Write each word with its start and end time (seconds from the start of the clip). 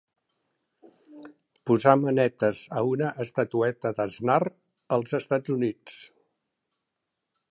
Posar 1.71 1.93
manetes 2.05 2.61
a 2.79 2.83
una 2.93 3.11
estatueta 3.25 3.93
d'Aznar 3.99 4.39
als 4.97 5.15
Estats 5.21 5.57
Units. 5.59 6.01